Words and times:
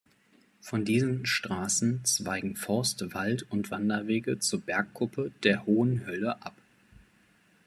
Von 0.61 0.83
diesen 0.83 1.27
Straßen 1.27 2.03
zweigen 2.05 2.55
Forst-, 2.55 3.13
Wald- 3.13 3.45
und 3.51 3.69
Wanderwege 3.69 4.39
zur 4.39 4.59
Bergkuppe 4.59 5.31
der 5.43 5.67
Hohen 5.67 6.07
Hölle 6.07 6.43
ab. 6.43 6.55